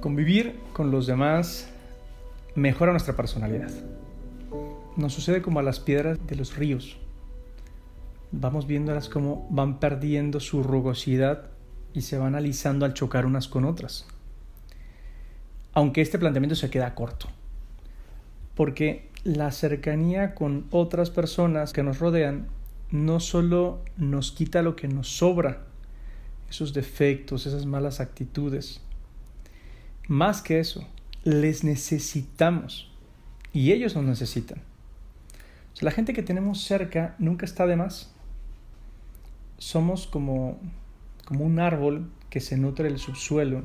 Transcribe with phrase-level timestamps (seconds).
[0.00, 1.68] Convivir con los demás
[2.54, 3.70] mejora nuestra personalidad.
[4.96, 6.98] Nos sucede como a las piedras de los ríos.
[8.30, 11.50] Vamos viéndolas como van perdiendo su rugosidad
[11.94, 14.06] y se van alisando al chocar unas con otras.
[15.72, 17.28] Aunque este planteamiento se queda corto.
[18.54, 22.48] Porque la cercanía con otras personas que nos rodean
[22.90, 25.64] no solo nos quita lo que nos sobra,
[26.48, 28.80] esos defectos, esas malas actitudes,
[30.08, 30.86] más que eso,
[31.24, 32.92] les necesitamos
[33.52, 34.62] y ellos nos necesitan.
[35.80, 38.14] la gente que tenemos cerca nunca está de más.
[39.58, 40.60] Somos como,
[41.24, 43.64] como un árbol que se nutre del subsuelo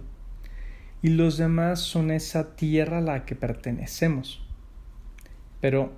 [1.02, 4.44] y los demás son esa tierra a la que pertenecemos.
[5.60, 5.94] Pero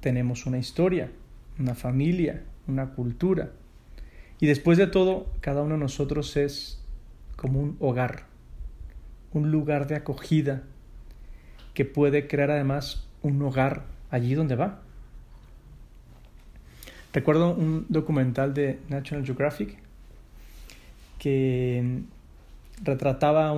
[0.00, 1.10] tenemos una historia,
[1.58, 3.52] una familia, una cultura.
[4.40, 6.82] Y después de todo, cada uno de nosotros es
[7.36, 8.33] como un hogar
[9.34, 10.62] un lugar de acogida
[11.74, 14.80] que puede crear además un hogar allí donde va.
[17.12, 19.76] Recuerdo un documental de National Geographic
[21.18, 22.02] que
[22.82, 23.54] retrataba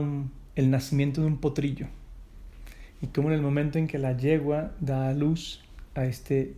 [0.57, 1.87] el nacimiento de un potrillo
[3.03, 5.63] y cómo en el momento en que la yegua da a luz
[5.95, 6.55] a este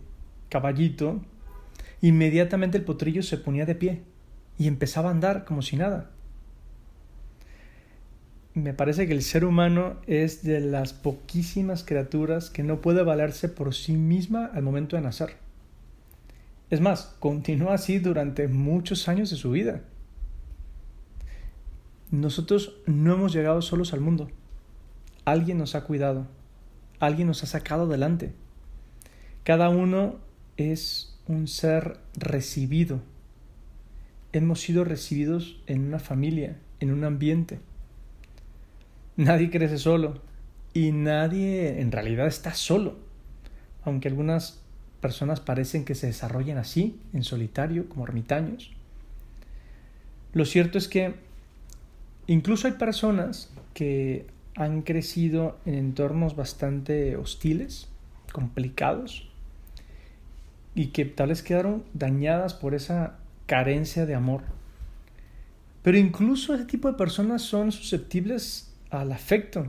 [0.49, 1.21] caballito,
[2.01, 4.01] inmediatamente el potrillo se ponía de pie
[4.57, 6.09] y empezaba a andar como si nada
[8.59, 13.49] me parece que el ser humano es de las poquísimas criaturas que no puede valerse
[13.49, 15.35] por sí misma al momento de nacer.
[16.69, 19.81] Es más, continúa así durante muchos años de su vida.
[22.11, 24.29] Nosotros no hemos llegado solos al mundo.
[25.25, 26.27] Alguien nos ha cuidado.
[26.99, 28.33] Alguien nos ha sacado adelante.
[29.43, 30.17] Cada uno
[30.57, 33.01] es un ser recibido.
[34.31, 37.59] Hemos sido recibidos en una familia, en un ambiente.
[39.19, 40.21] Nadie crece solo
[40.73, 42.95] y nadie en realidad está solo,
[43.83, 44.61] aunque algunas
[45.01, 48.71] personas parecen que se desarrollan así, en solitario, como ermitaños.
[50.31, 51.15] Lo cierto es que
[52.27, 54.25] incluso hay personas que
[54.55, 57.89] han crecido en entornos bastante hostiles,
[58.31, 59.27] complicados,
[60.75, 64.43] y que tal vez quedaron dañadas por esa carencia de amor.
[65.83, 69.67] Pero incluso ese tipo de personas son susceptibles al afecto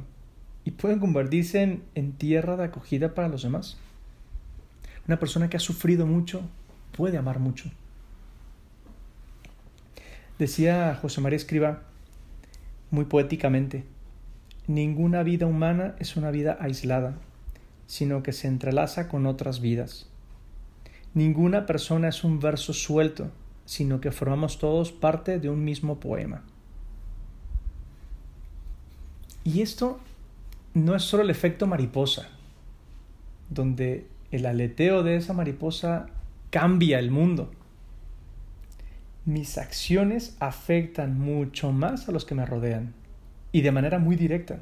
[0.64, 3.76] y pueden convertirse en, tierra de acogida para los demás.
[5.06, 6.42] Una persona que ha sufrido mucho
[6.96, 7.70] puede amar mucho.
[10.38, 11.82] Decía José María Escriba
[12.90, 13.84] muy poéticamente,
[14.66, 17.18] ninguna vida humana es una vida aislada,
[17.86, 20.08] sino que se entrelaza con otras vidas.
[21.12, 23.30] Ninguna persona es un verso suelto,
[23.64, 26.42] sino que formamos todos parte de un mismo poema.
[29.44, 29.98] Y esto
[30.74, 32.28] no es solo el efecto mariposa,
[33.48, 36.06] donde el aleteo de esa mariposa
[36.50, 37.50] cambia el mundo.
[39.24, 42.94] Mis acciones afectan mucho más a los que me rodean
[43.52, 44.60] y de manera muy directa.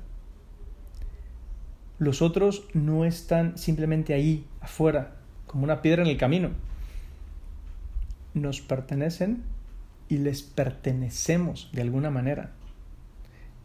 [1.99, 5.17] Los otros no están simplemente ahí, afuera,
[5.47, 6.51] como una piedra en el camino.
[8.35, 9.43] Nos pertenecen
[10.09, 12.53] y les pertenecemos de alguna manera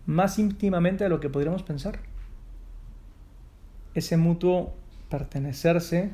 [0.05, 1.99] más íntimamente de lo que podríamos pensar.
[3.93, 4.73] Ese mutuo
[5.09, 6.11] pertenecerse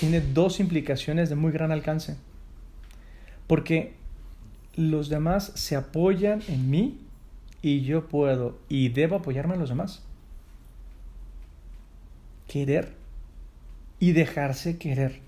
[0.00, 2.16] tiene dos implicaciones de muy gran alcance.
[3.46, 3.94] Porque
[4.76, 7.00] los demás se apoyan en mí
[7.62, 10.02] y yo puedo y debo apoyarme en los demás.
[12.48, 12.92] Querer
[14.00, 15.20] y dejarse querer.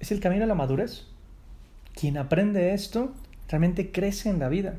[0.00, 1.06] Es el camino a la madurez.
[1.94, 3.12] Quien aprende esto
[3.48, 4.76] realmente crece en la vida.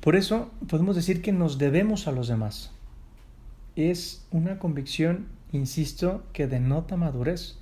[0.00, 2.72] Por eso podemos decir que nos debemos a los demás.
[3.76, 7.58] Es una convicción, insisto, que denota madurez.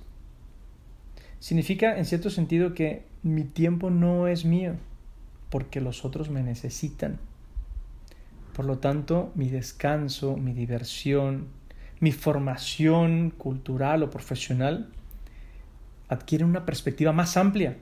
[1.39, 4.75] Significa, en cierto sentido, que mi tiempo no es mío,
[5.49, 7.19] porque los otros me necesitan.
[8.55, 11.47] Por lo tanto, mi descanso, mi diversión,
[11.99, 14.89] mi formación cultural o profesional
[16.07, 17.77] adquiere una perspectiva más amplia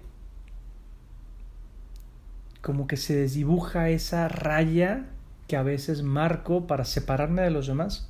[2.62, 5.06] como que se desdibuja esa raya
[5.48, 8.10] que a veces marco para separarme de los demás,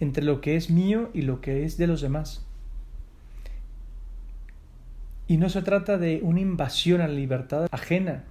[0.00, 2.46] entre lo que es mío y lo que es de los demás.
[5.26, 8.24] Y no se trata de una invasión a la libertad ajena,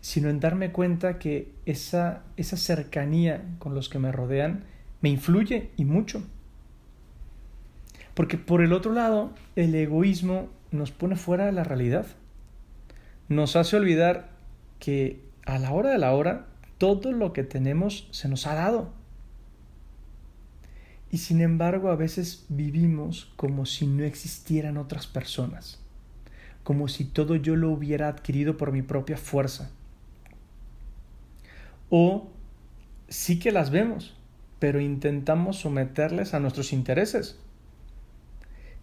[0.00, 4.64] sino en darme cuenta que esa, esa cercanía con los que me rodean
[5.00, 6.22] me influye y mucho.
[8.14, 12.06] Porque por el otro lado, el egoísmo nos pone fuera de la realidad.
[13.28, 14.35] Nos hace olvidar
[14.78, 16.46] que a la hora de la hora
[16.78, 18.92] todo lo que tenemos se nos ha dado.
[21.10, 25.78] Y sin embargo a veces vivimos como si no existieran otras personas,
[26.64, 29.70] como si todo yo lo hubiera adquirido por mi propia fuerza.
[31.88, 32.28] O
[33.08, 34.16] sí que las vemos,
[34.58, 37.38] pero intentamos someterles a nuestros intereses.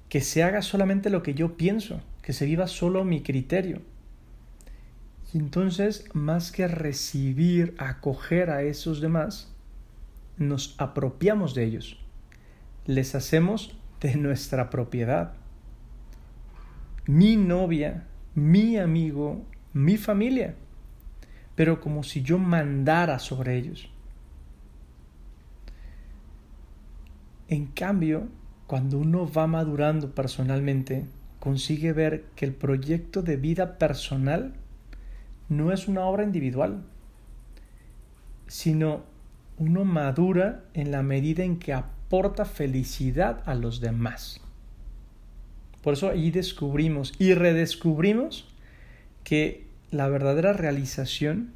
[0.07, 3.81] Que se haga solamente lo que yo pienso, que se viva solo mi criterio.
[5.33, 9.51] Entonces, más que recibir, acoger a esos demás,
[10.37, 11.97] nos apropiamos de ellos.
[12.85, 15.33] Les hacemos de nuestra propiedad.
[17.07, 19.43] Mi novia, mi amigo,
[19.73, 20.53] mi familia.
[21.55, 23.89] Pero como si yo mandara sobre ellos.
[27.47, 28.27] En cambio,
[28.67, 31.05] cuando uno va madurando personalmente,
[31.39, 34.53] consigue ver que el proyecto de vida personal
[35.49, 36.83] no es una obra individual,
[38.47, 39.03] sino
[39.57, 44.41] uno madura en la medida en que aporta felicidad a los demás.
[45.81, 48.47] Por eso ahí descubrimos y redescubrimos
[49.23, 51.51] que la verdadera realización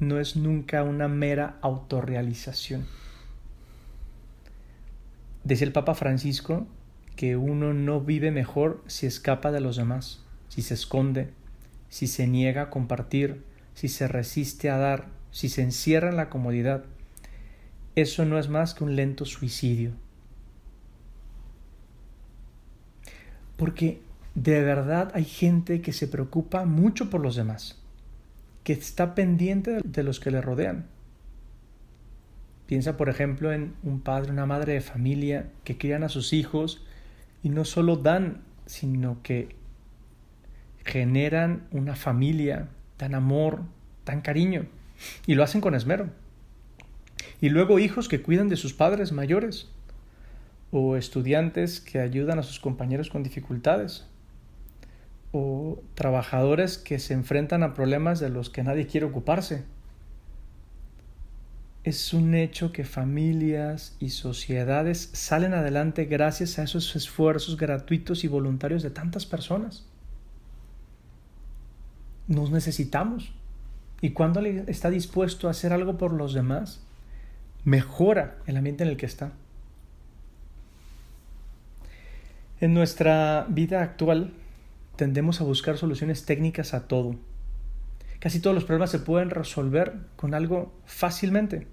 [0.00, 2.86] no es nunca una mera autorrealización.
[5.44, 6.66] Decía el Papa Francisco
[7.16, 11.30] que uno no vive mejor si escapa de los demás, si se esconde,
[11.88, 13.44] si se niega a compartir,
[13.74, 16.84] si se resiste a dar, si se encierra en la comodidad.
[17.94, 19.92] Eso no es más que un lento suicidio.
[23.56, 24.00] Porque
[24.34, 27.80] de verdad hay gente que se preocupa mucho por los demás,
[28.62, 30.86] que está pendiente de los que le rodean.
[32.66, 36.84] Piensa, por ejemplo, en un padre, una madre de familia que crían a sus hijos
[37.42, 39.56] y no solo dan, sino que
[40.88, 42.68] generan una familia,
[42.98, 43.60] dan amor,
[44.06, 44.66] dan cariño
[45.26, 46.08] y lo hacen con esmero.
[47.42, 49.68] Y luego hijos que cuidan de sus padres mayores
[50.70, 54.06] o estudiantes que ayudan a sus compañeros con dificultades
[55.30, 59.64] o trabajadores que se enfrentan a problemas de los que nadie quiere ocuparse.
[61.84, 68.28] Es un hecho que familias y sociedades salen adelante gracias a esos esfuerzos gratuitos y
[68.28, 69.84] voluntarios de tantas personas
[72.28, 73.32] nos necesitamos.
[74.00, 76.80] Y cuando está dispuesto a hacer algo por los demás,
[77.64, 79.32] mejora el ambiente en el que está.
[82.60, 84.32] En nuestra vida actual
[84.96, 87.16] tendemos a buscar soluciones técnicas a todo.
[88.20, 91.66] Casi todos los problemas se pueden resolver con algo fácilmente.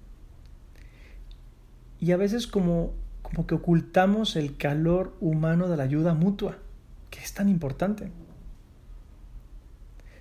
[2.00, 2.92] Y a veces como,
[3.22, 6.58] como que ocultamos el calor humano de la ayuda mutua,
[7.10, 8.10] que es tan importante.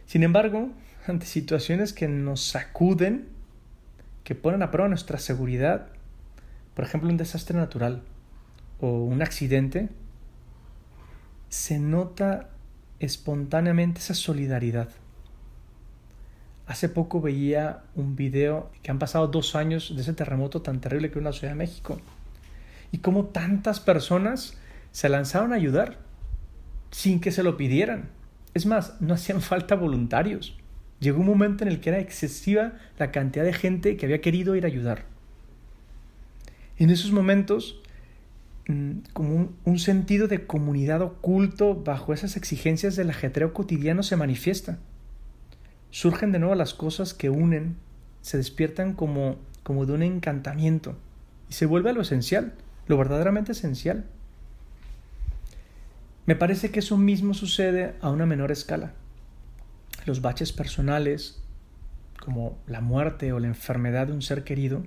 [0.06, 0.70] Sin embargo,
[1.08, 3.28] ante situaciones que nos sacuden,
[4.24, 5.88] que ponen a prueba nuestra seguridad,
[6.74, 8.02] por ejemplo un desastre natural
[8.80, 9.90] o un accidente,
[11.50, 12.50] se nota
[13.00, 14.90] espontáneamente esa solidaridad.
[16.68, 21.10] Hace poco veía un video que han pasado dos años de ese terremoto tan terrible
[21.10, 22.00] que hubo en la Ciudad de México
[22.92, 24.58] y cómo tantas personas
[24.92, 26.00] se lanzaron a ayudar
[26.90, 28.10] sin que se lo pidieran.
[28.56, 30.58] Es más, no hacían falta voluntarios.
[31.02, 34.56] Llegó un momento en el que era excesiva la cantidad de gente que había querido
[34.56, 35.04] ir a ayudar.
[36.78, 37.82] En esos momentos,
[38.70, 44.80] mm, como un, sentido de comunidad oculto bajo esas exigencias del ajetreo cotidiano se manifiesta.
[45.92, 47.76] Surgen de nuevo las cosas que unen,
[48.22, 50.98] se despiertan como, como de un encantamiento
[51.50, 52.54] y se vuelve a lo esencial,
[52.88, 54.06] lo verdaderamente esencial.
[56.26, 58.94] Me parece que eso mismo sucede a una menor escala.
[60.06, 61.40] Los baches personales,
[62.20, 64.84] como la muerte o la enfermedad de un ser querido,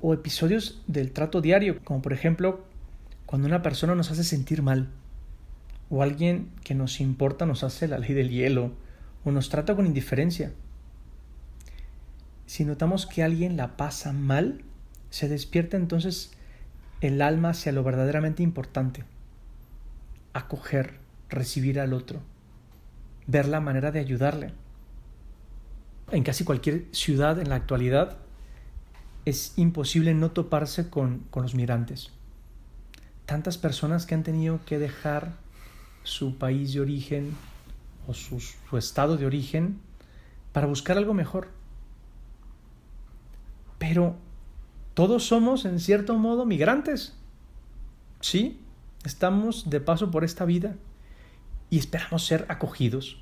[0.00, 2.64] o episodios del trato diario, como por ejemplo
[3.26, 4.88] cuando una persona nos hace sentir mal,
[5.88, 8.72] o alguien que nos importa nos hace la ley del hielo,
[9.24, 10.52] o nos trata con indiferencia.
[12.46, 14.62] Si notamos que alguien la pasa mal,
[15.10, 16.32] se despierta entonces
[17.00, 19.04] el alma hacia lo verdaderamente importante
[20.34, 20.98] acoger,
[21.30, 22.20] recibir al otro,
[23.26, 24.52] ver la manera de ayudarle.
[26.10, 28.18] En casi cualquier ciudad en la actualidad
[29.24, 32.10] es imposible no toparse con, con los migrantes.
[33.24, 35.32] Tantas personas que han tenido que dejar
[36.02, 37.34] su país de origen
[38.06, 39.80] o su, su estado de origen
[40.52, 41.48] para buscar algo mejor.
[43.78, 44.16] Pero
[44.92, 47.14] todos somos en cierto modo migrantes.
[48.20, 48.60] ¿Sí?
[49.04, 50.76] Estamos de paso por esta vida
[51.70, 53.18] y esperamos ser acogidos,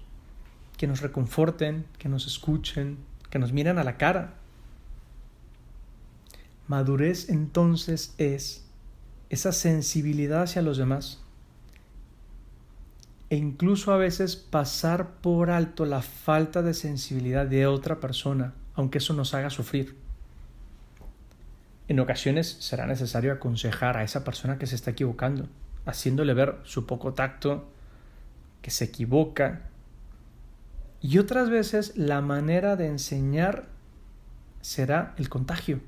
[0.76, 2.98] que nos reconforten, que nos escuchen,
[3.30, 4.34] que nos miren a la cara.
[6.68, 8.64] Madurez entonces es
[9.28, 11.22] esa sensibilidad hacia los demás
[13.32, 18.98] e incluso a veces pasar por alto la falta de sensibilidad de otra persona, aunque
[18.98, 19.96] eso nos haga sufrir.
[21.88, 25.48] En ocasiones será necesario aconsejar a esa persona que se está equivocando,
[25.86, 27.68] haciéndole ver su poco tacto,
[28.60, 29.62] que se equivoca.
[31.00, 33.66] Y otras veces la manera de enseñar
[34.60, 35.80] será el contagio.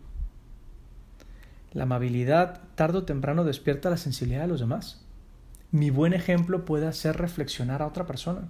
[1.72, 5.04] La amabilidad tarde o temprano despierta la sensibilidad de los demás
[5.74, 8.42] mi buen ejemplo puede hacer reflexionar a otra persona.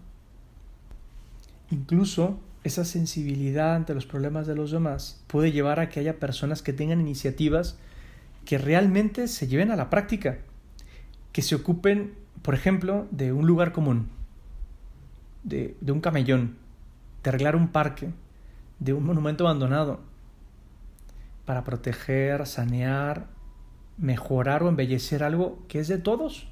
[1.71, 6.61] Incluso esa sensibilidad ante los problemas de los demás puede llevar a que haya personas
[6.61, 7.79] que tengan iniciativas
[8.45, 10.37] que realmente se lleven a la práctica,
[11.35, 14.09] que se ocupen, por ejemplo, de un lugar común,
[15.43, 16.57] de, un camellón,
[17.25, 18.11] de arreglar un parque,
[18.79, 19.99] de un monumento abandonado,
[21.45, 23.27] para proteger, sanear,
[23.99, 26.47] mejorar o embellecer algo que es de todos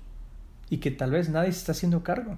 [0.68, 2.36] y que tal vez nadie se está haciendo cargo.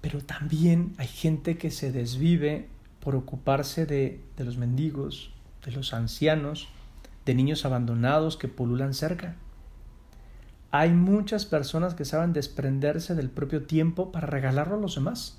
[0.00, 2.66] Pero también hay gente que se desvive
[2.98, 5.32] por ocuparse de, de los mendigos,
[5.64, 6.68] de los ancianos,
[7.24, 9.36] de niños abandonados que pululan cerca.
[10.70, 15.38] Hay muchas personas que saben desprenderse del propio tiempo para regalarlo a los demás.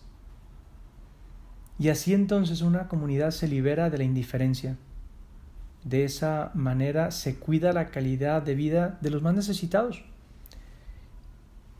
[1.77, 4.77] Y así entonces una comunidad se libera de la indiferencia.
[5.83, 10.03] De esa manera se cuida la calidad de vida de los más necesitados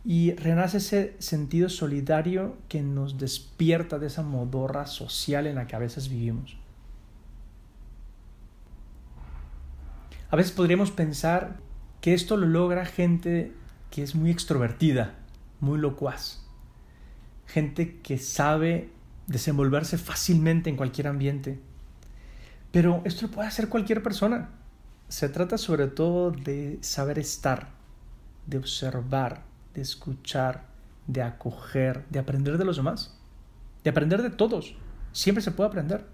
[0.06, 5.76] y renace ese sentido solidario que nos despierta de esa modorra social en la que
[5.76, 6.58] a veces vivimos.
[10.32, 11.58] A veces podríamos pensar
[12.02, 13.54] que esto lo logra gente
[13.92, 15.16] que es muy extrovertida,
[15.60, 16.46] muy locuaz,
[17.48, 18.90] gente que sabe
[19.28, 21.60] desenvolverse fácilmente en cualquier ambiente.
[22.72, 24.50] Pero esto lo puede hacer cualquier persona.
[25.08, 27.70] Se trata sobre todo de saber estar,
[28.46, 30.66] de observar, de escuchar,
[31.08, 33.18] de acoger, de aprender de los demás,
[33.84, 34.76] de aprender de todos.
[35.12, 36.06] Siempre se puede aprender.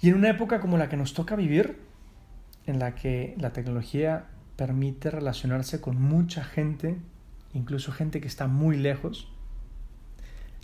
[0.00, 1.87] Y en una época como la que nos toca vivir,
[2.68, 6.96] en la que la tecnología permite relacionarse con mucha gente,
[7.54, 9.28] incluso gente que está muy lejos,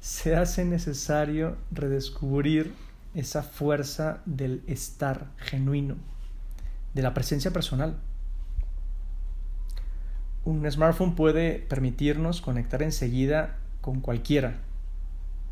[0.01, 2.75] se hace necesario redescubrir
[3.15, 5.97] esa fuerza del estar genuino,
[6.95, 7.97] de la presencia personal
[10.45, 14.59] un smartphone puede permitirnos conectar enseguida con cualquiera,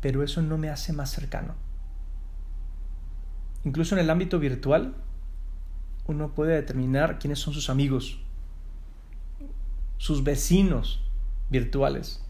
[0.01, 1.55] pero eso no me hace más cercano.
[3.63, 4.93] Incluso en el ámbito virtual,
[6.07, 8.19] uno puede determinar quiénes son sus amigos,
[9.97, 11.01] sus vecinos
[11.49, 12.23] virtuales.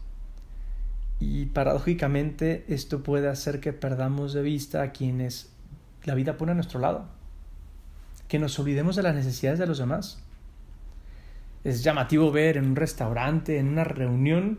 [1.20, 5.52] Y paradójicamente esto puede hacer que perdamos de vista a quienes
[6.04, 7.06] la vida pone a nuestro lado,
[8.28, 10.24] que nos olvidemos de las necesidades de los demás
[11.64, 14.58] es llamativo ver en un restaurante, en una reunión,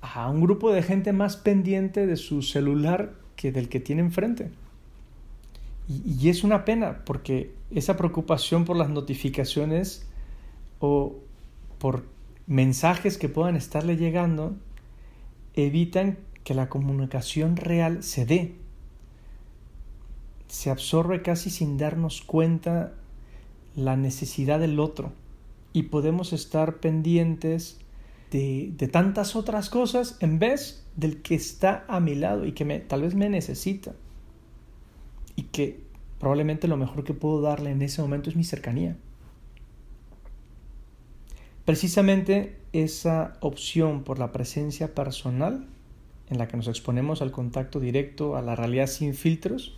[0.00, 4.50] a un grupo de gente más pendiente de su celular que del que tiene enfrente.
[5.88, 10.06] Y, es una pena porque esa preocupación por las notificaciones
[10.80, 11.16] o
[11.78, 12.04] por
[12.46, 14.56] mensajes que puedan estarle llegando
[15.54, 18.54] evitan que la comunicación real se dé.
[20.48, 22.94] Se absorbe casi sin darnos cuenta
[23.76, 25.12] la necesidad del otro
[25.72, 27.78] y podemos estar pendientes
[28.30, 33.02] de, tantas otras cosas en vez del que está a mi lado y que tal
[33.02, 33.92] vez me necesita
[35.36, 35.84] y que
[36.18, 38.96] probablemente lo mejor que puedo darle en ese momento es mi cercanía.
[41.64, 45.66] Precisamente esa opción por la presencia personal,
[46.28, 49.76] en la que nos exponemos al contacto directo, a la realidad sin filtros,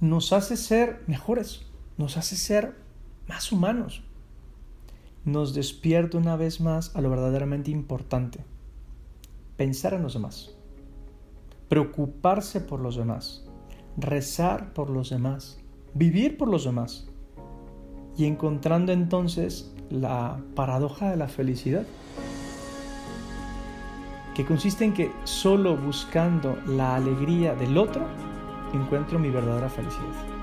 [0.00, 1.62] nos hace ser mejores,
[1.96, 2.74] nos hace ser
[3.28, 4.02] más humanos,
[5.24, 8.40] nos despierta una vez más a lo verdaderamente importante,
[9.56, 10.50] pensar en los demás,
[11.68, 13.41] preocuparse por los demás,
[13.96, 15.58] rezar por los demás,
[15.94, 17.08] vivir por los demás
[18.16, 21.86] y encontrando entonces la paradoja de la felicidad,
[24.34, 28.06] que consiste en que solo buscando la alegría del otro
[28.72, 30.41] encuentro mi verdadera felicidad.